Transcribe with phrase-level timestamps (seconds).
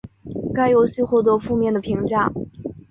[0.51, 2.31] 该游戏获得负面的评价。